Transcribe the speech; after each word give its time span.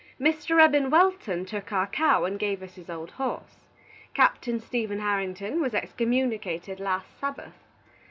Mr. 0.19 0.59
Eben 0.59 0.89
Welton 0.89 1.45
took 1.45 1.71
our 1.71 1.85
cow 1.85 2.23
and 2.23 2.39
give 2.39 2.63
us 2.63 2.73
his 2.73 2.89
old 2.89 3.11
horse. 3.11 3.67
Captain 4.15 4.59
Stephen 4.59 4.99
Harrington 5.01 5.61
was 5.61 5.75
excommunicated 5.75 6.79
last 6.79 7.19
Sabbath. 7.19 7.63